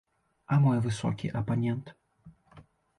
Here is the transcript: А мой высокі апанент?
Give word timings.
А 0.55 0.59
мой 0.63 0.81
высокі 0.87 1.31
апанент? 1.43 1.95